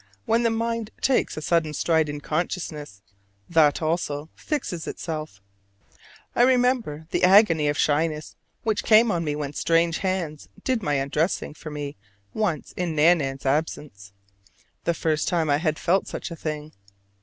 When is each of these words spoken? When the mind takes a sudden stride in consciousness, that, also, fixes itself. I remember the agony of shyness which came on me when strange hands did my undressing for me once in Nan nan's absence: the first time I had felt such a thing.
When 0.25 0.41
the 0.41 0.49
mind 0.49 0.89
takes 0.99 1.37
a 1.37 1.43
sudden 1.43 1.75
stride 1.75 2.09
in 2.09 2.21
consciousness, 2.21 3.03
that, 3.47 3.83
also, 3.83 4.29
fixes 4.33 4.87
itself. 4.87 5.43
I 6.35 6.41
remember 6.41 7.05
the 7.11 7.23
agony 7.23 7.67
of 7.67 7.77
shyness 7.77 8.35
which 8.63 8.83
came 8.83 9.11
on 9.11 9.23
me 9.23 9.35
when 9.35 9.53
strange 9.53 9.99
hands 9.99 10.49
did 10.63 10.81
my 10.81 10.95
undressing 10.95 11.53
for 11.53 11.69
me 11.69 11.97
once 12.33 12.71
in 12.71 12.95
Nan 12.95 13.19
nan's 13.19 13.45
absence: 13.45 14.11
the 14.85 14.95
first 14.95 15.27
time 15.27 15.51
I 15.51 15.57
had 15.57 15.77
felt 15.77 16.07
such 16.07 16.31
a 16.31 16.35
thing. 16.35 16.73